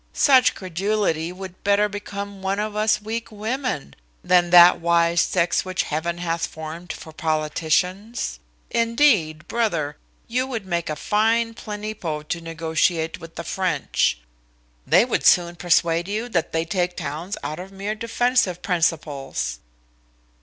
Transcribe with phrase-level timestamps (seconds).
[0.13, 5.83] Such credulity would better become one of us weak women, than that wise sex which
[5.83, 8.39] heaven hath formed for politicians.
[8.71, 14.17] Indeed, brother, you would make a fine plenipo to negotiate with the French.
[14.87, 19.59] They would soon persuade you, that they take towns out of mere defensive principles."